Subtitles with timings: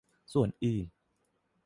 [0.33, 0.85] ส่วนอื่น